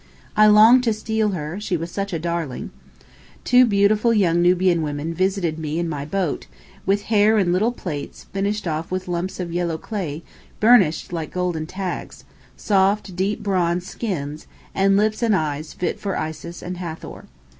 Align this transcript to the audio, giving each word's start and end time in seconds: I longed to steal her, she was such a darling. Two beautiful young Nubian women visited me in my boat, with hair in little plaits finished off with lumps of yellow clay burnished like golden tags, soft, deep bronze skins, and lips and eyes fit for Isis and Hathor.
I 0.35 0.47
longed 0.47 0.83
to 0.85 0.93
steal 0.93 1.29
her, 1.33 1.59
she 1.59 1.77
was 1.77 1.91
such 1.91 2.11
a 2.11 2.17
darling. 2.17 2.71
Two 3.43 3.67
beautiful 3.67 4.15
young 4.15 4.41
Nubian 4.41 4.81
women 4.81 5.13
visited 5.13 5.59
me 5.59 5.77
in 5.77 5.87
my 5.87 6.05
boat, 6.05 6.47
with 6.87 7.03
hair 7.03 7.37
in 7.37 7.53
little 7.53 7.71
plaits 7.71 8.23
finished 8.33 8.67
off 8.67 8.89
with 8.89 9.07
lumps 9.07 9.39
of 9.39 9.53
yellow 9.53 9.77
clay 9.77 10.23
burnished 10.59 11.13
like 11.13 11.29
golden 11.29 11.67
tags, 11.67 12.23
soft, 12.57 13.15
deep 13.15 13.43
bronze 13.43 13.85
skins, 13.85 14.47
and 14.73 14.97
lips 14.97 15.21
and 15.21 15.35
eyes 15.35 15.71
fit 15.71 15.99
for 15.99 16.17
Isis 16.17 16.63
and 16.63 16.77
Hathor. 16.77 17.25